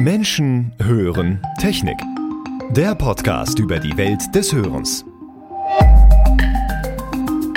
Menschen 0.00 0.72
hören 0.82 1.42
Technik. 1.60 1.98
Der 2.70 2.94
Podcast 2.94 3.58
über 3.58 3.78
die 3.78 3.96
Welt 3.96 4.22
des 4.34 4.52
Hörens. 4.52 5.04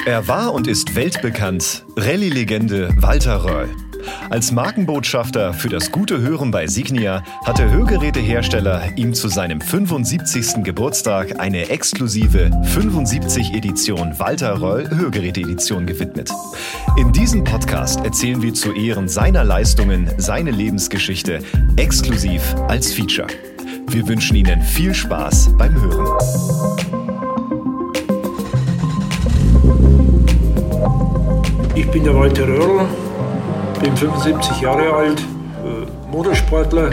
Er 0.05 0.27
war 0.27 0.53
und 0.53 0.67
ist 0.67 0.95
weltbekannt, 0.95 1.85
Rallye-Legende 1.95 2.89
Walter 2.97 3.45
Röll. 3.45 3.82
Als 4.29 4.51
Markenbotschafter 4.51 5.53
für 5.53 5.69
das 5.69 5.91
gute 5.91 6.19
Hören 6.21 6.51
bei 6.51 6.67
Signia 6.67 7.23
hat 7.45 7.59
der 7.59 7.71
Hörgerätehersteller 7.71 8.89
ihm 8.95 9.13
zu 9.13 9.27
seinem 9.27 9.61
75. 9.61 10.63
Geburtstag 10.63 11.39
eine 11.39 11.69
exklusive 11.69 12.51
75 12.63 13.53
Edition 13.53 14.17
Walter 14.19 14.61
Röll 14.61 14.89
Hörgeräte-Edition 14.89 15.85
gewidmet. 15.85 16.31
In 16.97 17.11
diesem 17.11 17.43
Podcast 17.43 18.03
erzählen 18.03 18.41
wir 18.41 18.53
zu 18.53 18.73
Ehren 18.73 19.07
seiner 19.07 19.43
Leistungen 19.43 20.09
seine 20.17 20.51
Lebensgeschichte 20.51 21.39
exklusiv 21.77 22.55
als 22.67 22.93
Feature. 22.93 23.27
Wir 23.87 24.07
wünschen 24.07 24.35
Ihnen 24.35 24.61
viel 24.61 24.93
Spaß 24.93 25.55
beim 25.57 25.73
Hören. 25.79 26.07
Ich 31.75 31.89
bin 31.89 32.03
der 32.03 32.15
Walter 32.15 32.47
Röhrl, 32.47 32.87
bin 33.83 33.97
75 33.97 34.61
Jahre 34.61 34.93
alt, 34.93 35.19
äh, 35.19 36.09
Motorsportler. 36.09 36.91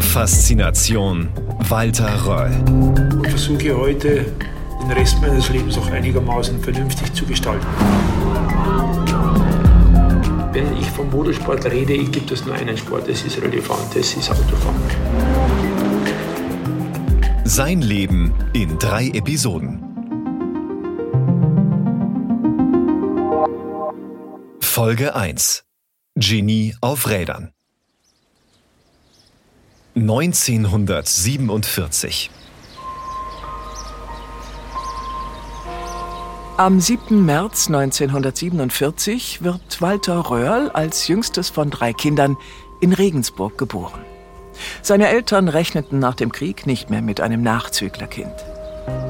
Faszination 0.00 1.28
Walter 1.68 2.26
Röll. 2.26 2.50
Und 2.66 3.28
versuche 3.28 3.76
heute 3.76 4.26
den 4.82 4.90
Rest 4.90 5.20
meines 5.20 5.48
Lebens 5.48 5.78
auch 5.78 5.88
einigermaßen 5.92 6.60
vernünftig 6.60 7.12
zu 7.14 7.24
gestalten. 7.24 7.66
Wenn 10.52 10.76
ich 10.76 10.90
vom 10.90 11.08
Motorsport 11.10 11.64
rede, 11.66 11.96
gibt 11.98 12.32
es 12.32 12.44
nur 12.44 12.56
einen 12.56 12.76
Sport, 12.76 13.08
das 13.08 13.22
ist 13.22 13.40
relevant, 13.40 13.94
das 13.94 14.14
ist 14.14 14.28
Autofahren. 14.28 14.82
Sein 17.44 17.80
Leben 17.82 18.34
in 18.52 18.76
drei 18.78 19.06
Episoden. 19.08 19.89
Folge 24.72 25.14
1. 25.16 25.64
Genie 26.14 26.76
auf 26.80 27.08
Rädern. 27.08 27.50
1947. 29.96 32.30
Am 36.56 36.80
7. 36.80 37.26
März 37.26 37.66
1947 37.66 39.42
wird 39.42 39.80
Walter 39.80 40.30
Röhrl 40.30 40.70
als 40.70 41.08
jüngstes 41.08 41.50
von 41.50 41.70
drei 41.70 41.92
Kindern 41.92 42.36
in 42.80 42.92
Regensburg 42.92 43.58
geboren. 43.58 44.04
Seine 44.82 45.08
Eltern 45.08 45.48
rechneten 45.48 45.98
nach 45.98 46.14
dem 46.14 46.30
Krieg 46.30 46.68
nicht 46.68 46.90
mehr 46.90 47.02
mit 47.02 47.20
einem 47.20 47.42
Nachzüglerkind. 47.42 48.36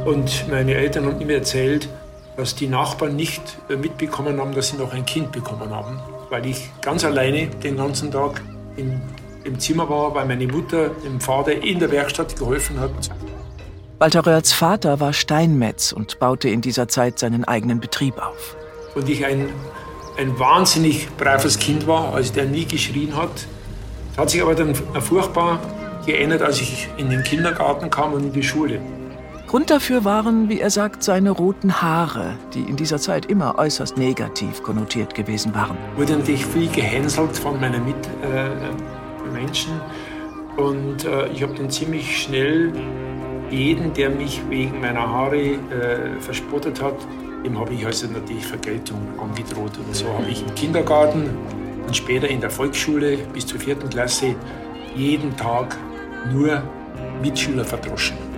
Und 0.07 0.49
meine 0.49 0.73
Eltern 0.73 1.05
haben 1.05 1.27
mir 1.27 1.37
erzählt, 1.37 1.91
dass 2.37 2.55
die 2.55 2.69
Nachbarn 2.69 3.17
nicht 3.17 3.43
äh, 3.69 3.77
mitbekommen 3.77 4.41
haben, 4.41 4.55
dass 4.55 4.69
sie 4.69 4.77
noch 4.77 4.93
ein 4.93 5.05
Kind 5.07 5.33
bekommen 5.33 5.71
haben, 5.71 6.01
weil 6.31 6.47
ich 6.47 6.71
ganz 6.81 7.05
alleine 7.05 7.49
den 7.49 7.77
ganzen 7.77 8.11
Tag 8.11 8.43
im, 8.77 9.01
im 9.45 9.59
Zimmer 9.59 9.89
war, 9.89 10.15
weil 10.15 10.27
meine 10.27 10.47
Mutter 10.47 10.91
dem 11.05 11.21
Vater 11.21 11.53
in 11.53 11.79
der 11.79 11.91
Werkstatt 11.91 12.37
geholfen 12.37 12.79
hat. 12.81 12.91
Walter 13.99 14.27
Röhrls 14.27 14.53
Vater 14.53 14.99
war 15.01 15.13
Steinmetz 15.13 15.93
und 15.93 16.19
baute 16.19 16.49
in 16.49 16.63
dieser 16.63 16.89
Zeit 16.89 17.19
seinen 17.19 17.45
eigenen 17.45 17.81
Betrieb 17.81 18.17
auf. 18.17 18.57
Und 18.95 19.09
ich 19.09 19.27
ein, 19.27 19.51
ein 20.17 20.39
wahnsinnig 20.39 21.09
braves 21.19 21.59
Kind 21.59 21.87
war, 21.87 22.15
also 22.15 22.33
der 22.33 22.47
nie 22.47 22.65
geschrien 22.65 23.15
hat. 23.15 23.47
Das 24.11 24.19
hat 24.19 24.31
sich 24.31 24.41
aber 24.41 24.55
dann 24.55 24.75
furchtbar 24.75 25.61
geändert, 26.07 26.43
als 26.43 26.61
ich 26.61 26.89
in 26.97 27.11
den 27.11 27.23
Kindergarten 27.23 27.91
kam 27.91 28.15
und 28.15 28.25
in 28.25 28.33
die 28.33 28.43
Schule. 28.43 28.81
Grund 29.51 29.69
dafür 29.69 30.05
waren, 30.05 30.49
wie 30.49 30.61
er 30.61 30.71
sagt, 30.71 31.03
seine 31.03 31.33
roten 31.33 31.83
Haare, 31.83 32.37
die 32.55 32.61
in 32.61 32.77
dieser 32.77 32.99
Zeit 32.99 33.27
immer 33.27 33.59
äußerst 33.59 33.97
negativ 33.99 34.63
konnotiert 34.63 35.17
gewesen 35.17 35.53
waren. 35.57 35.77
Wurde 35.97 36.17
natürlich 36.19 36.47
viel 36.47 36.69
gehänselt 36.69 37.37
von 37.37 37.59
meinen 37.59 37.85
Mitmenschen. 37.85 39.73
Äh, 40.57 40.61
und 40.61 41.05
äh, 41.05 41.27
ich 41.33 41.43
habe 41.43 41.53
dann 41.55 41.69
ziemlich 41.69 42.23
schnell 42.23 42.73
jeden, 43.51 43.93
der 43.93 44.11
mich 44.11 44.41
wegen 44.49 44.81
meiner 44.81 45.01
Haare 45.01 45.41
äh, 45.41 45.59
verspottet 46.21 46.81
hat, 46.81 46.95
dem 47.45 47.59
habe 47.59 47.75
ich 47.75 47.85
also 47.85 48.07
natürlich 48.07 48.47
Vergeltung 48.47 49.01
angedroht. 49.21 49.73
Und 49.85 49.97
so 49.97 50.07
habe 50.13 50.29
ich 50.31 50.47
im 50.47 50.55
Kindergarten 50.55 51.29
und 51.89 51.97
später 51.97 52.29
in 52.29 52.41
der 52.41 52.51
Volksschule 52.51 53.17
bis 53.33 53.49
zur 53.49 53.59
vierten 53.59 53.91
Klasse 53.91 54.37
jeden 54.95 55.37
Tag 55.37 55.77
nur 56.33 56.63
Mitschüler 57.21 57.65
verdroschen. 57.65 58.30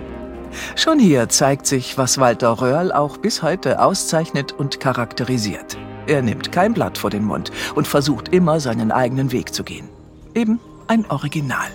Schon 0.77 0.99
hier 0.99 1.29
zeigt 1.29 1.67
sich, 1.67 1.99
was 1.99 2.19
Walter 2.19 2.61
Röhrl 2.61 2.93
auch 2.93 3.17
bis 3.17 3.43
heute 3.43 3.81
auszeichnet 3.81 4.53
und 4.53 4.81
charakterisiert. 4.81 5.77
Er 6.07 6.23
nimmt 6.23 6.53
kein 6.53 6.75
Blatt 6.75 6.99
vor 6.99 7.11
den 7.11 7.25
Mund 7.25 7.53
und 7.75 7.87
versucht 7.87 8.29
immer 8.29 8.61
seinen 8.61 8.91
eigenen 8.91 9.33
Weg 9.33 9.55
zu 9.55 9.65
gehen. 9.65 9.89
Eben 10.35 10.61
ein 10.89 11.07
Original. 11.11 11.69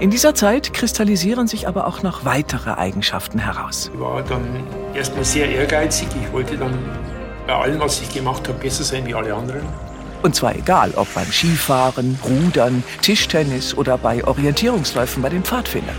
In 0.00 0.10
dieser 0.10 0.34
Zeit 0.34 0.72
kristallisieren 0.74 1.46
sich 1.46 1.68
aber 1.68 1.86
auch 1.86 2.02
noch 2.02 2.24
weitere 2.24 2.72
Eigenschaften 2.72 3.38
heraus. 3.38 3.90
Ich 3.94 4.00
war 4.00 4.22
dann 4.22 4.42
erstmal 4.94 5.24
sehr 5.24 5.48
ehrgeizig. 5.48 6.08
Ich 6.20 6.32
wollte 6.32 6.56
dann 6.56 6.76
bei 7.46 7.54
allem, 7.54 7.80
was 7.80 8.00
ich 8.00 8.12
gemacht 8.12 8.48
habe, 8.48 8.58
besser 8.58 8.84
sein 8.84 9.06
wie 9.06 9.14
alle 9.14 9.34
anderen. 9.34 9.62
Und 10.22 10.34
zwar 10.34 10.54
egal, 10.54 10.92
ob 10.96 11.12
beim 11.14 11.30
Skifahren, 11.30 12.18
Rudern, 12.24 12.84
Tischtennis 13.00 13.76
oder 13.76 13.98
bei 13.98 14.24
Orientierungsläufen 14.24 15.22
bei 15.22 15.28
den 15.28 15.42
Pfadfindern. 15.42 15.96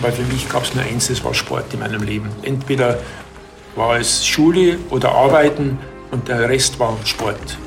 Weil 0.00 0.12
für 0.12 0.22
mich 0.24 0.48
gab 0.48 0.64
es 0.64 0.74
nur 0.74 0.82
eins, 0.84 1.06
das 1.08 1.22
war 1.24 1.34
Sport 1.34 1.72
in 1.72 1.80
meinem 1.80 2.02
Leben. 2.02 2.28
Entweder 2.42 2.98
war 3.74 3.98
es 3.98 4.24
Schule 4.26 4.78
oder 4.90 5.12
Arbeiten 5.12 5.78
und 6.10 6.28
der 6.28 6.48
Rest 6.48 6.78
war 6.78 6.96
Sport. 7.04 7.58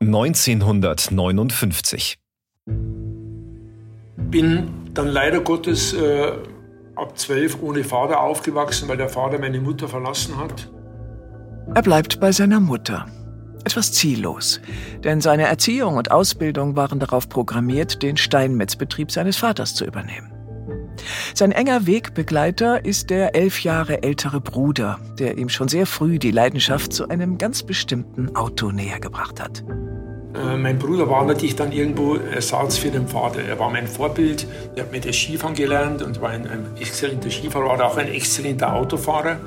...1959. 0.00 2.16
Bin 4.16 4.68
dann 4.94 5.08
leider 5.08 5.40
Gottes 5.40 5.92
äh, 5.94 6.32
ab 6.94 7.18
zwölf 7.18 7.60
ohne 7.60 7.82
Vater 7.82 8.20
aufgewachsen, 8.20 8.88
weil 8.88 8.98
der 8.98 9.08
Vater 9.08 9.38
meine 9.38 9.60
Mutter 9.60 9.88
verlassen 9.88 10.38
hat. 10.38 10.70
Er 11.74 11.82
bleibt 11.82 12.20
bei 12.20 12.30
seiner 12.30 12.60
Mutter 12.60 13.06
etwas 13.66 13.92
ziellos, 13.92 14.60
denn 15.04 15.20
seine 15.20 15.44
Erziehung 15.44 15.96
und 15.96 16.10
Ausbildung 16.10 16.76
waren 16.76 17.00
darauf 17.00 17.28
programmiert, 17.28 18.02
den 18.02 18.16
Steinmetzbetrieb 18.16 19.10
seines 19.10 19.36
Vaters 19.36 19.74
zu 19.74 19.84
übernehmen. 19.84 20.32
Sein 21.34 21.52
enger 21.52 21.86
Wegbegleiter 21.86 22.84
ist 22.84 23.10
der 23.10 23.34
elf 23.34 23.62
Jahre 23.62 24.02
ältere 24.02 24.40
Bruder, 24.40 24.98
der 25.18 25.36
ihm 25.36 25.48
schon 25.48 25.68
sehr 25.68 25.86
früh 25.86 26.18
die 26.18 26.30
Leidenschaft 26.30 26.92
zu 26.92 27.08
einem 27.08 27.38
ganz 27.38 27.62
bestimmten 27.62 28.34
Auto 28.34 28.70
näher 28.70 29.00
gebracht 29.00 29.40
hat. 29.40 29.62
Äh, 30.34 30.56
mein 30.56 30.78
Bruder 30.78 31.08
war 31.08 31.24
natürlich 31.24 31.56
dann 31.56 31.72
irgendwo 31.72 32.16
Ersatz 32.16 32.78
für 32.78 32.90
den 32.90 33.06
Vater. 33.06 33.42
Er 33.42 33.58
war 33.58 33.70
mein 33.70 33.86
Vorbild, 33.86 34.46
er 34.74 34.84
hat 34.84 34.92
mit 34.92 35.04
der 35.04 35.12
Skifahren 35.12 35.54
gelernt 35.54 36.02
und 36.02 36.20
war 36.20 36.30
ein, 36.30 36.46
ein 36.46 36.66
exzellenter 36.78 37.30
Skifahrer, 37.30 37.66
war 37.66 37.84
auch 37.84 37.96
ein 37.96 38.08
exzellenter 38.08 38.74
Autofahrer. 38.74 39.38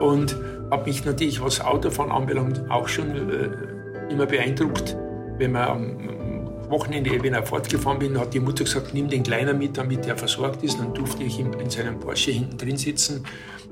Und 0.00 0.36
habe 0.70 0.84
mich 0.84 1.04
natürlich, 1.04 1.40
was 1.42 1.60
Autofahren 1.60 2.12
anbelangt, 2.12 2.62
auch 2.70 2.88
schon 2.88 3.10
äh, 3.10 4.12
immer 4.12 4.26
beeindruckt. 4.26 4.96
Wenn 5.38 5.52
man 5.52 5.68
am 5.68 6.70
Wochenende, 6.70 7.22
wenn 7.22 7.34
er 7.34 7.42
fortgefahren 7.42 7.98
bin, 7.98 8.18
hat 8.18 8.34
die 8.34 8.40
Mutter 8.40 8.64
gesagt, 8.64 8.92
nimm 8.92 9.08
den 9.08 9.22
Kleiner 9.22 9.54
mit, 9.54 9.76
damit 9.78 10.06
er 10.06 10.16
versorgt 10.16 10.62
ist. 10.62 10.78
Dann 10.78 10.92
durfte 10.94 11.22
ich 11.22 11.40
in, 11.40 11.52
in 11.54 11.70
seinem 11.70 11.98
Porsche 11.98 12.32
hinten 12.32 12.56
drin 12.58 12.76
sitzen. 12.76 13.24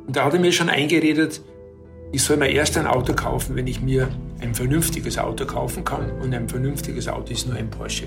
Und 0.07 0.17
da 0.17 0.25
hat 0.25 0.35
er 0.35 0.41
mir 0.41 0.53
schon 0.53 0.69
eingeredet, 0.69 1.41
ich 2.13 2.23
soll 2.23 2.37
mir 2.37 2.49
erst 2.49 2.79
ein 2.79 2.87
Auto 2.87 3.13
kaufen, 3.13 3.57
wenn 3.57 3.67
ich 3.67 3.81
mir 3.81 4.09
ein 4.41 4.55
vernünftiges 4.55 5.19
Auto 5.19 5.45
kaufen 5.45 5.85
kann. 5.85 6.11
Und 6.23 6.33
ein 6.35 6.49
vernünftiges 6.49 7.09
Auto 7.09 7.33
ist 7.33 7.47
nur 7.47 7.57
ein 7.57 7.69
Porsche. 7.69 8.07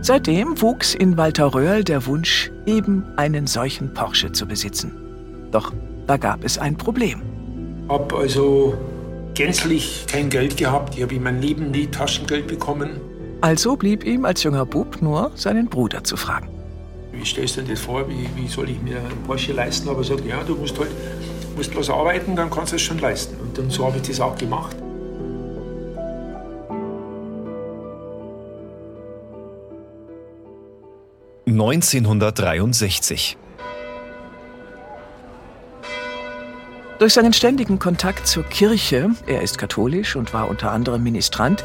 Seitdem 0.00 0.60
wuchs 0.62 0.94
in 0.94 1.16
Walter 1.16 1.52
Röhrl 1.52 1.82
der 1.82 2.06
Wunsch, 2.06 2.52
eben 2.66 3.04
einen 3.16 3.46
solchen 3.46 3.92
Porsche 3.92 4.30
zu 4.32 4.46
besitzen. 4.46 4.92
Doch 5.50 5.72
da 6.08 6.16
gab 6.16 6.42
es 6.42 6.58
ein 6.58 6.76
Problem 6.76 7.22
habe 7.88 8.16
also 8.16 8.76
gänzlich 9.34 10.04
kein 10.10 10.28
Geld 10.28 10.56
gehabt. 10.56 10.96
Ich 10.96 11.02
habe 11.02 11.14
in 11.14 11.22
meinem 11.22 11.40
Leben 11.40 11.70
nie 11.70 11.86
Taschengeld 11.86 12.46
bekommen. 12.46 13.00
Also 13.40 13.76
blieb 13.76 14.04
ihm 14.04 14.24
als 14.24 14.42
junger 14.42 14.66
Bub 14.66 15.00
nur 15.00 15.30
seinen 15.34 15.68
Bruder 15.68 16.02
zu 16.04 16.16
fragen. 16.16 16.48
Wie 17.12 17.24
stellst 17.24 17.56
du 17.56 17.62
dir 17.62 17.70
das 17.72 17.80
vor? 17.80 18.08
Wie, 18.08 18.28
wie 18.36 18.48
soll 18.48 18.68
ich 18.70 18.80
mir 18.82 18.98
einen 18.98 19.22
Porsche 19.26 19.52
leisten? 19.52 19.88
Aber 19.88 20.00
er 20.00 20.04
sagt, 20.04 20.26
ja, 20.26 20.42
du 20.42 20.54
musst 20.56 20.78
halt 20.78 20.90
musst 21.56 21.74
was 21.76 21.90
arbeiten, 21.90 22.36
dann 22.36 22.50
kannst 22.50 22.72
du 22.72 22.76
es 22.76 22.82
schon 22.82 22.98
leisten. 22.98 23.36
Und 23.40 23.56
dann 23.56 23.70
so 23.70 23.86
habe 23.86 23.96
ich 23.96 24.02
das 24.06 24.20
auch 24.20 24.36
gemacht. 24.36 24.76
Neunzehnhundertdreiundsechzig. 31.46 33.38
Durch 36.98 37.14
seinen 37.14 37.32
ständigen 37.32 37.78
Kontakt 37.78 38.26
zur 38.26 38.42
Kirche, 38.42 39.10
er 39.28 39.42
ist 39.42 39.56
katholisch 39.56 40.16
und 40.16 40.34
war 40.34 40.48
unter 40.48 40.72
anderem 40.72 41.04
Ministrant, 41.04 41.62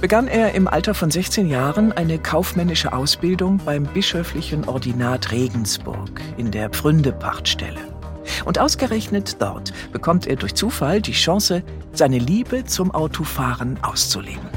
begann 0.00 0.26
er 0.26 0.54
im 0.54 0.66
Alter 0.66 0.94
von 0.94 1.10
16 1.10 1.50
Jahren 1.50 1.92
eine 1.92 2.18
kaufmännische 2.18 2.94
Ausbildung 2.94 3.58
beim 3.58 3.82
bischöflichen 3.82 4.66
Ordinat 4.66 5.32
Regensburg 5.32 6.22
in 6.38 6.50
der 6.50 6.70
Pfründe-Pachtstelle. 6.70 7.80
Und 8.46 8.58
ausgerechnet 8.58 9.42
dort 9.42 9.74
bekommt 9.92 10.26
er 10.26 10.36
durch 10.36 10.54
Zufall 10.54 11.02
die 11.02 11.12
Chance, 11.12 11.62
seine 11.92 12.18
Liebe 12.18 12.64
zum 12.64 12.90
Autofahren 12.90 13.78
auszuleben. 13.82 14.48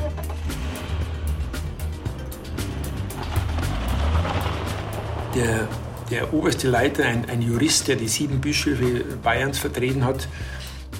Der 5.35 5.67
der 6.09 6.33
oberste 6.33 6.67
Leiter, 6.67 7.05
ein, 7.05 7.29
ein 7.29 7.41
Jurist, 7.41 7.87
der 7.87 7.95
die 7.95 8.07
sieben 8.07 8.41
Bischöfe 8.41 9.03
Bayerns 9.21 9.59
vertreten 9.59 10.05
hat, 10.05 10.27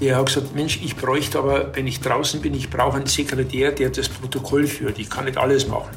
der 0.02 0.18
hat 0.18 0.26
gesagt, 0.26 0.56
Mensch, 0.56 0.80
ich 0.84 0.96
bräuchte 0.96 1.40
aber, 1.40 1.76
wenn 1.76 1.88
ich 1.88 2.02
draußen 2.02 2.42
bin, 2.42 2.54
ich 2.54 2.70
brauche 2.70 2.98
einen 2.98 3.06
Sekretär, 3.06 3.72
der 3.72 3.90
das 3.90 4.10
Protokoll 4.10 4.68
führt. 4.68 5.00
Ich 5.00 5.10
kann 5.10 5.26
nicht 5.26 5.38
alles 5.38 5.68
machen. 5.68 5.96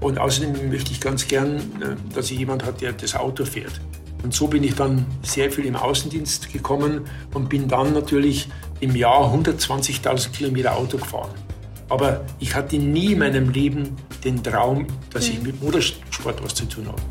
Und 0.00 0.18
außerdem 0.18 0.70
möchte 0.70 0.92
ich 0.92 1.00
ganz 1.00 1.26
gern, 1.26 1.56
äh, 1.56 2.14
dass 2.14 2.30
ich 2.30 2.38
jemand 2.38 2.64
hat, 2.64 2.80
der 2.80 2.92
das 2.92 3.14
Auto 3.14 3.44
fährt. 3.44 3.80
Und 4.22 4.34
so 4.34 4.46
bin 4.46 4.62
ich 4.64 4.74
dann 4.74 5.06
sehr 5.22 5.50
viel 5.50 5.66
im 5.66 5.76
Außendienst 5.76 6.52
gekommen 6.52 7.02
und 7.32 7.48
bin 7.48 7.68
dann 7.68 7.92
natürlich 7.92 8.48
im 8.80 8.96
Jahr 8.96 9.34
120.000 9.34 10.30
Kilometer 10.30 10.76
Auto 10.76 10.98
gefahren. 10.98 11.30
Aber 11.88 12.24
ich 12.40 12.54
hatte 12.54 12.76
nie 12.76 13.12
in 13.12 13.18
meinem 13.18 13.50
Leben 13.50 13.96
den 14.24 14.42
Traum, 14.42 14.86
dass 15.10 15.28
ich 15.28 15.42
mit 15.42 15.62
Motorsport 15.62 16.42
was 16.42 16.54
zu 16.54 16.64
tun 16.64 16.86
habe. 16.86 17.02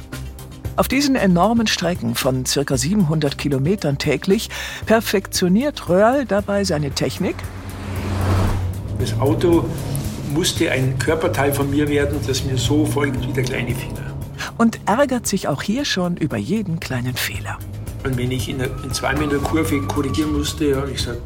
Auf 0.76 0.88
diesen 0.88 1.16
enormen 1.16 1.68
Strecken 1.68 2.16
von 2.16 2.46
ca. 2.46 2.78
700 2.78 3.38
Kilometern 3.38 4.00
täglich 4.00 4.50
perfektioniert 4.88 5.88
Röhrl 5.88 6.26
dabei 6.26 6.64
seine 6.64 6.92
Technik. 6.92 7.36
Das 9.00 9.20
Auto 9.20 9.66
musste 10.34 10.72
ein 10.72 10.98
Körperteil 10.98 11.54
von 11.54 11.70
mir 11.70 11.88
werden, 11.90 12.18
das 12.26 12.44
mir 12.44 12.58
so 12.58 12.86
folgt 12.86 13.28
wie 13.28 13.34
der 13.34 13.44
kleine 13.44 13.76
Finger. 13.76 14.16
Und 14.58 14.80
ärgert 14.88 15.28
sich 15.28 15.48
auch 15.48 15.62
hier 15.62 15.86
schon 15.86 16.18
über 16.18 16.38
jeden 16.38 16.80
kleinen 16.80 17.16
Fehler. 17.16 17.60
Und 18.04 18.18
wenn 18.18 18.32
ich 18.32 18.50
in, 18.50 18.60
in 18.60 18.92
zwei 18.94 19.14
Meter 19.14 19.38
Kurve 19.38 19.80
korrigieren 19.82 20.34
musste, 20.34 20.76
habe 20.76 20.90
ich 20.90 20.98
gesagt, 20.98 21.22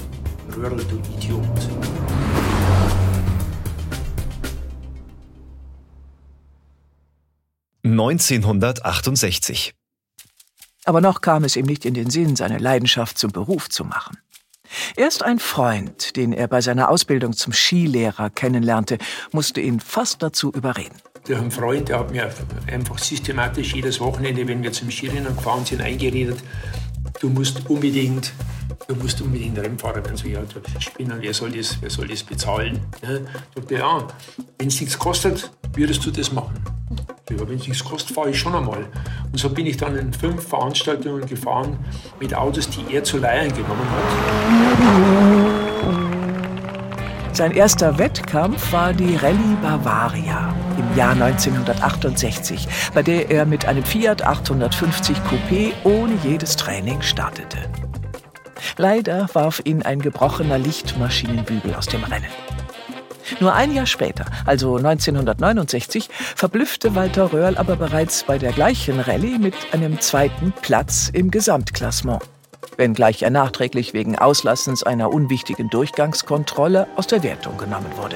Röhrl, 0.57 0.77
du 0.77 0.99
Idiot. 1.15 1.76
1968. 7.99 9.73
Aber 10.85 11.01
noch 11.01 11.21
kam 11.21 11.43
es 11.43 11.55
ihm 11.55 11.65
nicht 11.65 11.83
in 11.83 11.93
den 11.93 12.09
Sinn, 12.09 12.35
seine 12.35 12.59
Leidenschaft 12.59 13.17
zum 13.17 13.31
Beruf 13.31 13.69
zu 13.69 13.83
machen. 13.83 14.17
Erst 14.95 15.23
ein 15.23 15.39
Freund, 15.39 16.15
den 16.15 16.33
er 16.33 16.47
bei 16.47 16.61
seiner 16.61 16.89
Ausbildung 16.89 17.33
zum 17.33 17.53
Skilehrer 17.53 18.29
kennenlernte, 18.29 18.97
musste 19.31 19.61
ihn 19.61 19.79
fast 19.79 20.21
dazu 20.23 20.51
überreden. 20.51 20.95
Der 21.27 21.39
ein 21.39 21.51
Freund, 21.51 21.89
der 21.89 21.99
hat 21.99 22.11
mir 22.11 22.29
einfach 22.71 22.97
systematisch 22.99 23.73
jedes 23.73 23.99
Wochenende, 23.99 24.47
wenn 24.47 24.63
wir 24.63 24.71
zum 24.71 24.89
Skirennen 24.89 25.35
gefahren 25.35 25.65
sind, 25.65 25.81
eingeredet, 25.81 26.39
du 27.19 27.29
musst 27.29 27.69
unbedingt, 27.69 28.33
du 28.87 28.95
musst 28.95 29.21
unbedingt 29.21 29.57
Rennfahrer 29.57 30.03
werden. 30.03 30.17
So, 30.17 30.27
ja, 30.27 30.41
Spinnen, 30.79 31.17
wer 31.21 31.33
soll 31.33 31.51
das, 31.51 31.77
wer 31.81 31.89
soll 31.89 32.07
das 32.07 32.23
bezahlen? 32.23 32.79
Ja, 33.01 33.19
sagte, 33.55 33.75
ja, 33.75 34.07
wenn 34.57 34.67
es 34.67 34.79
nichts 34.79 34.97
kostet, 34.97 35.51
würdest 35.73 36.05
du 36.05 36.11
das 36.11 36.31
machen. 36.31 36.55
Ja, 37.29 37.47
wenn 37.47 37.57
es 37.57 37.67
nichts 37.67 37.83
kostet, 37.83 38.15
fahre 38.15 38.29
ich 38.29 38.39
schon 38.39 38.55
einmal. 38.55 38.85
Und 39.31 39.37
so 39.37 39.49
bin 39.49 39.65
ich 39.65 39.77
dann 39.77 39.97
in 39.97 40.13
fünf 40.13 40.47
Veranstaltungen 40.47 41.25
gefahren 41.25 41.77
mit 42.19 42.33
Autos, 42.33 42.69
die 42.69 42.85
er 42.93 43.03
zu 43.03 43.17
Leihen 43.17 43.53
genommen 43.53 43.87
hat. 43.89 44.03
Sein 47.35 47.51
erster 47.51 47.97
Wettkampf 47.97 48.71
war 48.71 48.93
die 48.93 49.15
Rallye 49.15 49.57
Bavaria 49.61 50.55
Jahr 50.97 51.11
1968, 51.11 52.67
bei 52.95 53.03
der 53.03 53.29
er 53.29 53.45
mit 53.45 53.67
einem 53.67 53.83
Fiat 53.83 54.23
850 54.23 55.17
Coupé 55.17 55.71
ohne 55.83 56.15
jedes 56.23 56.55
Training 56.55 57.03
startete. 57.03 57.59
Leider 58.77 59.29
warf 59.33 59.61
ihn 59.63 59.83
ein 59.83 60.01
gebrochener 60.01 60.57
Lichtmaschinenbügel 60.57 61.75
aus 61.75 61.85
dem 61.85 62.03
Rennen. 62.03 62.31
Nur 63.39 63.53
ein 63.53 63.75
Jahr 63.75 63.85
später, 63.85 64.25
also 64.47 64.77
1969, 64.77 66.09
verblüffte 66.35 66.95
Walter 66.95 67.31
Röhrl 67.31 67.57
aber 67.57 67.75
bereits 67.75 68.23
bei 68.23 68.39
der 68.39 68.51
gleichen 68.51 68.99
Rallye 68.99 69.37
mit 69.37 69.53
einem 69.73 70.01
zweiten 70.01 70.51
Platz 70.63 71.11
im 71.13 71.29
Gesamtklassement. 71.29 72.23
Wenngleich 72.75 73.21
er 73.21 73.29
nachträglich 73.29 73.93
wegen 73.93 74.17
Auslassens 74.17 74.81
einer 74.81 75.13
unwichtigen 75.13 75.69
Durchgangskontrolle 75.69 76.87
aus 76.95 77.05
der 77.05 77.21
Wertung 77.21 77.55
genommen 77.57 77.91
wurde. 77.97 78.15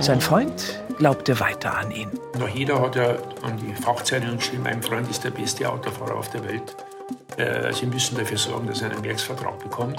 Sein 0.00 0.22
Freund 0.22 0.80
glaubte 1.00 1.40
weiter 1.40 1.78
an 1.78 1.90
ihn. 1.90 2.10
Jeder 2.54 2.78
hat 2.82 2.94
ja 2.94 3.16
an 3.40 3.56
die 3.56 3.74
Fachzeiten 3.74 4.36
geschrieben, 4.36 4.64
mein 4.64 4.82
Freund 4.82 5.08
ist 5.08 5.24
der 5.24 5.30
beste 5.30 5.66
Autofahrer 5.66 6.14
auf 6.14 6.28
der 6.28 6.44
Welt. 6.44 6.76
Äh, 7.38 7.72
Sie 7.72 7.86
müssen 7.86 8.18
dafür 8.18 8.36
sorgen, 8.36 8.66
dass 8.66 8.82
er 8.82 8.90
einen 8.90 9.02
Werksvertrag 9.02 9.58
bekommt. 9.60 9.98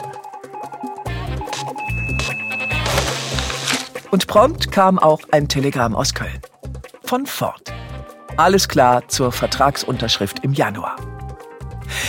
Und 4.12 4.28
prompt 4.28 4.72
kam 4.72 5.00
auch 5.00 5.22
ein 5.32 5.48
Telegramm 5.48 5.96
aus 5.96 6.14
Köln. 6.14 6.40
Von 7.04 7.26
Ford. 7.26 7.74
Alles 8.38 8.68
klar 8.68 9.08
zur 9.08 9.32
Vertragsunterschrift 9.32 10.44
im 10.44 10.54
Januar. 10.54 10.98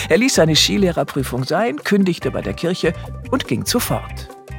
Er 0.07 0.17
ließ 0.19 0.35
seine 0.35 0.55
Skilehrerprüfung 0.55 1.45
sein, 1.45 1.77
kündigte 1.77 2.29
bei 2.29 2.41
der 2.41 2.53
Kirche 2.53 2.93
und 3.31 3.47
ging 3.47 3.65
zu 3.65 3.79
Ford. 3.79 4.12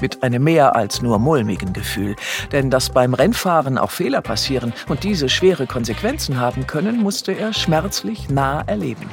Mit 0.04 0.22
einem 0.22 0.44
mehr 0.44 0.76
als 0.76 1.00
nur 1.00 1.18
mulmigen 1.18 1.72
Gefühl. 1.72 2.14
Denn 2.52 2.68
dass 2.68 2.90
beim 2.90 3.14
Rennfahren 3.14 3.78
auch 3.78 3.90
Fehler 3.90 4.20
passieren 4.20 4.74
und 4.86 5.02
diese 5.02 5.30
schwere 5.30 5.66
Konsequenzen 5.66 6.38
haben 6.38 6.66
können, 6.66 6.98
musste 6.98 7.32
er 7.32 7.54
schmerzlich 7.54 8.28
nah 8.28 8.60
erleben. 8.66 9.08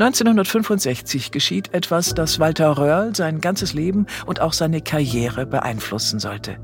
1965 0.00 1.30
geschieht 1.30 1.72
etwas, 1.74 2.12
das 2.12 2.40
Walter 2.40 2.76
Röhrl 2.76 3.14
sein 3.14 3.40
ganzes 3.40 3.72
Leben 3.72 4.06
und 4.26 4.40
auch 4.40 4.52
seine 4.52 4.80
Karriere 4.80 5.46
beeinflussen 5.46 6.18
sollte. 6.18 6.58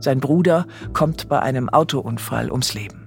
Sein 0.00 0.20
Bruder 0.20 0.66
kommt 0.92 1.30
bei 1.30 1.40
einem 1.40 1.70
Autounfall 1.70 2.50
ums 2.50 2.74
Leben. 2.74 2.97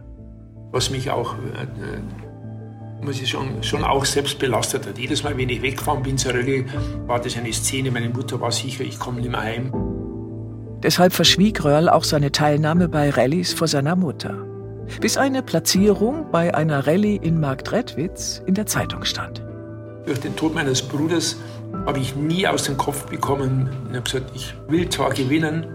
Was 0.71 0.89
mich 0.89 1.09
auch, 1.11 1.35
äh, 1.35 1.63
äh, 1.63 3.05
muss 3.05 3.21
ich 3.21 3.29
schon, 3.29 3.63
schon 3.63 3.83
auch 3.83 4.05
selbst 4.05 4.39
belastet 4.39 4.87
hat. 4.87 4.97
Jedes 4.97 5.23
Mal, 5.23 5.37
wenn 5.37 5.49
ich 5.49 5.61
weggefahren 5.61 6.03
bin 6.03 6.17
zur 6.17 6.33
Rallye, 6.33 6.65
war 7.07 7.19
das 7.19 7.35
eine 7.37 7.51
Szene. 7.51 7.91
Meine 7.91 8.09
Mutter 8.09 8.39
war 8.39 8.51
sicher, 8.51 8.83
ich 8.83 8.99
komme 8.99 9.19
nicht 9.19 9.31
mehr 9.31 9.41
heim. 9.41 9.73
Deshalb 10.83 11.13
verschwieg 11.13 11.63
Röhrl 11.63 11.89
auch 11.89 12.03
seine 12.03 12.31
Teilnahme 12.31 12.89
bei 12.89 13.09
Rallyes 13.09 13.53
vor 13.53 13.67
seiner 13.67 13.95
Mutter. 13.95 14.45
Bis 14.99 15.17
eine 15.17 15.43
Platzierung 15.43 16.31
bei 16.31 16.55
einer 16.55 16.87
Rallye 16.87 17.17
in 17.17 17.39
Marktredwitz 17.39 18.41
in 18.45 18.55
der 18.55 18.65
Zeitung 18.65 19.03
stand. 19.03 19.43
Durch 20.05 20.19
den 20.19 20.35
Tod 20.35 20.55
meines 20.55 20.81
Bruders 20.81 21.37
habe 21.85 21.99
ich 21.99 22.15
nie 22.15 22.47
aus 22.47 22.63
dem 22.63 22.77
Kopf 22.77 23.05
bekommen 23.05 23.69
und 23.87 23.95
habe 23.95 24.01
gesagt, 24.01 24.31
ich 24.35 24.53
will 24.67 24.89
zwar 24.89 25.11
gewinnen, 25.11 25.65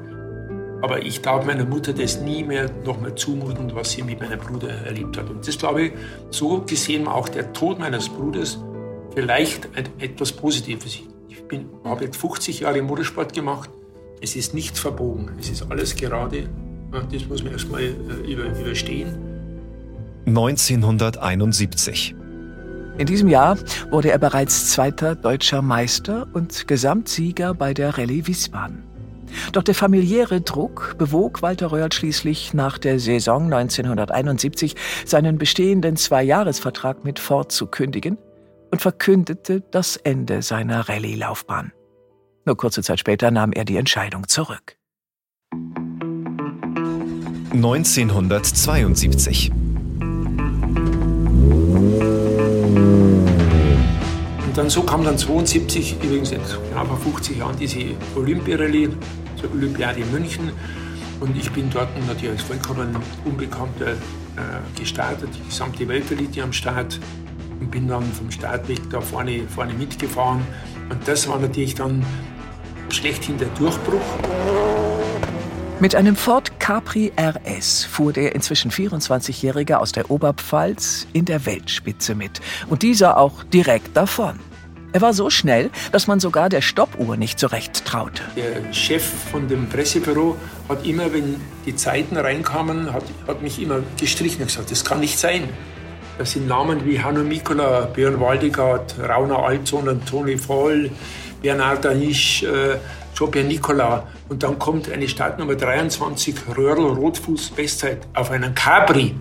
aber 0.82 1.02
ich 1.02 1.22
darf 1.22 1.44
meiner 1.46 1.64
Mutter 1.64 1.92
das 1.92 2.20
nie 2.20 2.44
mehr 2.44 2.70
noch 2.84 3.00
mal 3.00 3.14
zumuten, 3.14 3.74
was 3.74 3.92
sie 3.92 4.02
mit 4.02 4.20
meinem 4.20 4.38
Bruder 4.38 4.68
erlebt 4.68 5.16
hat. 5.16 5.28
Und 5.30 5.46
das 5.46 5.58
glaube 5.58 5.82
ich, 5.82 5.92
so 6.30 6.62
gesehen 6.62 7.08
auch 7.08 7.28
der 7.28 7.52
Tod 7.52 7.78
meines 7.78 8.08
Bruders 8.08 8.58
vielleicht 9.14 9.68
etwas 9.98 10.32
Positives. 10.32 11.00
Ich 11.28 11.42
bin, 11.48 11.66
habe 11.84 12.04
jetzt 12.04 12.18
50 12.18 12.60
Jahre 12.60 12.82
Motorsport 12.82 13.32
gemacht. 13.32 13.70
Es 14.20 14.36
ist 14.36 14.54
nichts 14.54 14.78
verbogen. 14.78 15.30
Es 15.40 15.48
ist 15.48 15.70
alles 15.70 15.96
gerade. 15.96 16.48
Das 17.10 17.26
muss 17.26 17.42
man 17.42 17.52
erstmal 17.52 17.82
äh, 17.82 18.32
überstehen. 18.32 19.16
1971. 20.26 22.14
In 22.98 23.06
diesem 23.06 23.28
Jahr 23.28 23.58
wurde 23.90 24.10
er 24.10 24.18
bereits 24.18 24.70
zweiter 24.70 25.14
deutscher 25.14 25.60
Meister 25.60 26.26
und 26.32 26.66
Gesamtsieger 26.66 27.54
bei 27.54 27.74
der 27.74 27.98
Rallye 27.98 28.26
Wiesbaden. 28.26 28.82
Doch 29.52 29.62
der 29.62 29.74
familiäre 29.74 30.40
Druck 30.40 30.96
bewog 30.98 31.42
Walter 31.42 31.72
Röhrl 31.72 31.92
schließlich 31.92 32.54
nach 32.54 32.78
der 32.78 32.98
Saison 32.98 33.52
1971 33.52 34.74
seinen 35.04 35.38
bestehenden 35.38 35.96
Zweijahresvertrag 35.96 37.04
mit 37.04 37.18
Ford 37.18 37.52
zu 37.52 37.66
kündigen 37.66 38.18
und 38.70 38.80
verkündete 38.80 39.62
das 39.70 39.96
Ende 39.96 40.42
seiner 40.42 40.88
Rallye-Laufbahn. 40.88 41.72
Nur 42.44 42.56
kurze 42.56 42.82
Zeit 42.82 43.00
später 43.00 43.30
nahm 43.30 43.52
er 43.52 43.64
die 43.64 43.76
Entscheidung 43.76 44.28
zurück. 44.28 44.76
1972 47.52 49.50
dann 54.56 54.70
so 54.70 54.82
kam 54.82 55.04
dann 55.04 55.18
72, 55.18 55.96
übrigens 56.02 56.30
jetzt 56.30 56.58
genau 56.70 56.84
vor 56.86 56.96
50 56.96 57.38
Jahren, 57.38 57.56
diese 57.58 57.80
Olympiarallye, 58.14 58.88
zur 59.38 59.52
Olympiade 59.52 60.00
in 60.00 60.10
München. 60.10 60.50
Und 61.20 61.36
ich 61.36 61.50
bin 61.50 61.68
dort 61.70 61.88
natürlich 62.06 62.38
als 62.38 62.42
vollkommen 62.42 62.96
Unbekannter 63.24 63.92
äh, 63.92 64.78
gestartet, 64.78 65.28
die 65.34 65.46
gesamte 65.46 65.86
Weltelite 65.88 66.42
am 66.42 66.52
Start 66.52 66.98
und 67.60 67.70
bin 67.70 67.88
dann 67.88 68.04
vom 68.12 68.30
Start 68.30 68.68
weg 68.68 68.80
da 68.90 69.00
vorne, 69.00 69.42
vorne 69.48 69.74
mitgefahren. 69.74 70.40
Und 70.88 71.06
das 71.06 71.28
war 71.28 71.38
natürlich 71.38 71.74
dann 71.74 72.04
schlechthin 72.90 73.36
der 73.38 73.48
Durchbruch. 73.58 74.65
Mit 75.78 75.94
einem 75.94 76.16
Ford 76.16 76.58
Capri 76.58 77.12
RS 77.20 77.84
fuhr 77.84 78.10
der 78.10 78.34
inzwischen 78.34 78.70
24-Jährige 78.70 79.78
aus 79.78 79.92
der 79.92 80.10
Oberpfalz 80.10 81.06
in 81.12 81.26
der 81.26 81.44
Weltspitze 81.44 82.14
mit. 82.14 82.40
Und 82.70 82.82
dieser 82.82 83.18
auch 83.18 83.44
direkt 83.44 83.94
davon. 83.94 84.40
Er 84.94 85.02
war 85.02 85.12
so 85.12 85.28
schnell, 85.28 85.68
dass 85.92 86.06
man 86.06 86.18
sogar 86.18 86.48
der 86.48 86.62
Stoppuhr 86.62 87.18
nicht 87.18 87.38
so 87.38 87.48
recht 87.48 87.84
traute. 87.84 88.22
Der 88.36 88.72
Chef 88.72 89.04
von 89.30 89.48
dem 89.48 89.68
Pressebüro 89.68 90.36
hat 90.70 90.86
immer, 90.86 91.12
wenn 91.12 91.36
die 91.66 91.76
Zeiten 91.76 92.16
reinkamen, 92.16 92.94
hat, 92.94 93.04
hat 93.28 93.42
mich 93.42 93.60
immer 93.60 93.80
gestrichen 94.00 94.40
und 94.40 94.46
gesagt, 94.46 94.70
das 94.70 94.82
kann 94.82 95.00
nicht 95.00 95.18
sein. 95.18 95.46
Das 96.16 96.32
sind 96.32 96.48
Namen 96.48 96.86
wie 96.86 96.98
Hanno 97.02 97.22
Mikola, 97.22 97.82
Björn 97.82 98.18
Waldegard, 98.18 98.94
Rauna 98.98 99.36
Alzon, 99.40 100.00
Toni 100.06 100.38
Voll, 100.38 100.90
Bernard 101.42 101.84
Danisch, 101.84 102.44
äh, 102.44 102.78
Jean-Pierre 103.16 103.46
Nicolas. 103.46 104.04
Und 104.28 104.42
dann 104.42 104.58
kommt 104.58 104.90
eine 104.90 105.08
Startnummer 105.08 105.54
23, 105.54 106.34
Röhrl 106.56 106.84
Rotfuß, 106.84 107.50
Bestzeit, 107.50 108.06
auf 108.14 108.30
einen 108.30 108.54
Capri. 108.54 109.14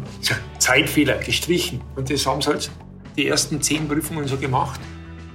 Zeitfehler, 0.60 1.18
gestrichen. 1.18 1.82
Und 1.96 2.10
das 2.10 2.25
haben 2.25 2.42
sie 2.42 2.50
halt 2.50 2.70
die 3.16 3.28
ersten 3.28 3.62
zehn 3.62 3.88
Prüfungen 3.88 4.28
so 4.28 4.38
gemacht. 4.38 4.80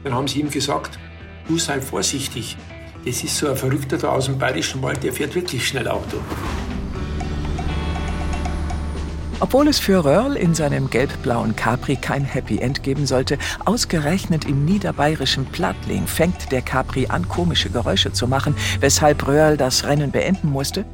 Dann 0.04 0.14
haben 0.14 0.28
sie 0.28 0.40
ihm 0.40 0.50
gesagt, 0.50 0.98
du 1.48 1.58
sei 1.58 1.80
vorsichtig. 1.80 2.56
Das 3.04 3.24
ist 3.24 3.36
so 3.36 3.48
ein 3.48 3.56
Verrückter 3.56 3.96
da 3.96 4.10
aus 4.10 4.26
dem 4.26 4.38
Bayerischen 4.38 4.82
Wald, 4.82 5.02
der 5.02 5.12
fährt 5.12 5.34
wirklich 5.34 5.66
schnell 5.66 5.88
Auto. 5.88 6.18
Obwohl 9.42 9.68
es 9.68 9.78
für 9.78 10.04
Röhrl 10.04 10.36
in 10.36 10.54
seinem 10.54 10.90
gelb-blauen 10.90 11.56
Capri 11.56 11.96
kein 11.96 12.24
Happy 12.24 12.58
End 12.58 12.82
geben 12.82 13.06
sollte, 13.06 13.38
ausgerechnet 13.64 14.44
im 14.44 14.66
niederbayerischen 14.66 15.46
Plattling 15.46 16.06
fängt 16.06 16.52
der 16.52 16.60
Capri 16.60 17.06
an, 17.06 17.26
komische 17.26 17.70
Geräusche 17.70 18.12
zu 18.12 18.28
machen, 18.28 18.54
weshalb 18.80 19.26
Röhrl 19.26 19.56
das 19.56 19.84
Rennen 19.84 20.10
beenden 20.10 20.50
musste. 20.50 20.84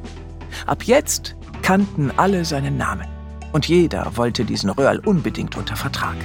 Ab 0.65 0.83
jetzt 0.83 1.35
kannten 1.61 2.09
alle 2.15 2.45
seinen 2.45 2.77
Namen. 2.77 3.05
Und 3.51 3.67
jeder 3.67 4.15
wollte 4.15 4.45
diesen 4.45 4.69
Röhrl 4.69 4.99
unbedingt 4.99 5.57
unter 5.57 5.75
Vertrag. 5.75 6.15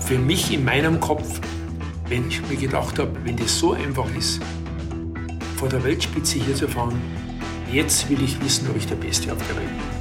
Für 0.00 0.18
mich 0.18 0.52
in 0.54 0.64
meinem 0.64 1.00
Kopf, 1.00 1.40
wenn 2.08 2.28
ich 2.28 2.40
mir 2.48 2.56
gedacht 2.56 2.98
habe, 2.98 3.12
wenn 3.24 3.36
das 3.36 3.58
so 3.58 3.72
einfach 3.74 4.06
ist, 4.16 4.40
vor 5.56 5.68
der 5.68 5.84
Weltspitze 5.84 6.38
hier 6.38 6.54
zu 6.54 6.66
fahren, 6.66 6.98
jetzt 7.70 8.08
will 8.08 8.22
ich 8.22 8.42
wissen, 8.42 8.70
ob 8.70 8.76
ich 8.76 8.86
der 8.86 8.96
Beste 8.96 9.32
auf 9.32 9.38
der 9.48 9.56
Welt 9.56 9.68
bin. 9.68 9.95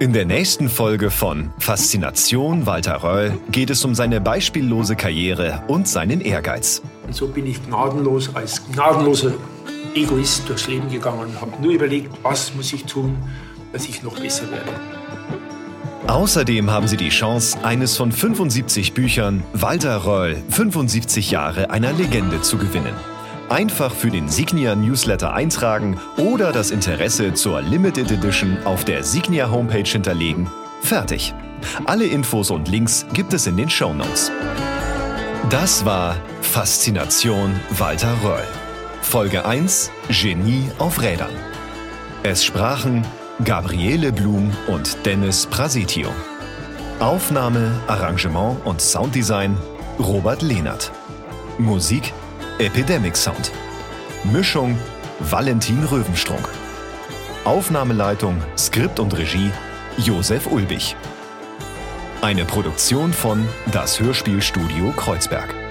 In 0.00 0.12
der 0.12 0.26
nächsten 0.26 0.68
Folge 0.68 1.10
von 1.10 1.50
Faszination 1.58 2.66
Walter 2.66 3.02
Röll 3.02 3.36
geht 3.50 3.68
es 3.68 3.84
um 3.84 3.96
seine 3.96 4.20
beispiellose 4.20 4.94
Karriere 4.94 5.64
und 5.66 5.88
seinen 5.88 6.20
Ehrgeiz. 6.20 6.82
Und 7.04 7.16
so 7.16 7.26
bin 7.26 7.46
ich 7.46 7.66
gnadenlos 7.66 8.32
als 8.36 8.62
gnadenloser 8.70 9.32
Egoist 9.96 10.48
durchs 10.48 10.68
Leben 10.68 10.88
gegangen 10.88 11.18
und 11.22 11.40
habe 11.40 11.60
nur 11.60 11.72
überlegt, 11.72 12.12
was 12.22 12.54
muss 12.54 12.72
ich 12.72 12.84
tun, 12.84 13.16
dass 13.72 13.88
ich 13.88 14.04
noch 14.04 14.16
besser 14.20 14.48
werde. 14.52 14.70
Außerdem 16.06 16.70
haben 16.70 16.86
Sie 16.86 16.96
die 16.96 17.08
Chance, 17.08 17.58
eines 17.64 17.96
von 17.96 18.12
75 18.12 18.94
Büchern 18.94 19.42
Walter 19.52 20.04
Röll 20.04 20.40
75 20.50 21.32
Jahre 21.32 21.70
einer 21.70 21.92
Legende 21.92 22.40
zu 22.40 22.56
gewinnen. 22.56 22.94
Einfach 23.48 23.94
für 23.94 24.10
den 24.10 24.28
Signia 24.28 24.74
Newsletter 24.74 25.32
eintragen 25.32 25.98
oder 26.18 26.52
das 26.52 26.70
Interesse 26.70 27.32
zur 27.32 27.62
Limited 27.62 28.10
Edition 28.10 28.58
auf 28.64 28.84
der 28.84 29.02
Signia 29.02 29.50
Homepage 29.50 29.88
hinterlegen. 29.88 30.50
Fertig. 30.82 31.34
Alle 31.86 32.04
Infos 32.04 32.50
und 32.50 32.68
Links 32.68 33.06
gibt 33.14 33.32
es 33.32 33.46
in 33.46 33.56
den 33.56 33.70
Show 33.70 33.94
Notes. 33.94 34.30
Das 35.48 35.86
war 35.86 36.16
Faszination 36.42 37.58
Walter 37.70 38.14
Röll. 38.22 38.46
Folge 39.00 39.46
1 39.46 39.90
Genie 40.10 40.70
auf 40.78 41.00
Rädern. 41.00 41.32
Es 42.22 42.44
sprachen 42.44 43.02
Gabriele 43.44 44.12
Blum 44.12 44.52
und 44.66 45.06
Dennis 45.06 45.46
Prasetio. 45.46 46.10
Aufnahme, 47.00 47.80
Arrangement 47.86 48.58
und 48.66 48.82
Sounddesign 48.82 49.56
Robert 49.98 50.42
Lehnert. 50.42 50.92
Musik 51.56 52.12
Epidemic 52.58 53.16
Sound. 53.16 53.52
Mischung 54.24 54.76
Valentin 55.20 55.84
Röwenstrunk. 55.84 56.48
Aufnahmeleitung, 57.44 58.42
Skript 58.56 58.98
und 58.98 59.16
Regie 59.16 59.52
Josef 59.96 60.48
Ulbich. 60.48 60.96
Eine 62.20 62.44
Produktion 62.44 63.12
von 63.12 63.48
Das 63.70 64.00
Hörspielstudio 64.00 64.90
Kreuzberg. 64.90 65.67